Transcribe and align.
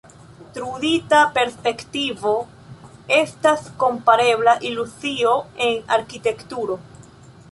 Trudita 0.53 1.17
perspektivo 1.35 2.31
estas 3.17 3.67
komparebla 3.83 4.57
iluzio 4.71 5.35
en 5.69 5.81
arkitekturo. 5.99 6.79